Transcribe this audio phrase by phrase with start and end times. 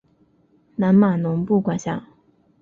[0.77, 2.07] 南马农布管辖。